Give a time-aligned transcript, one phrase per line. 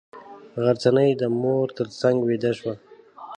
[0.63, 2.73] غرڅنۍ د مور تر څنګه ویده شوه.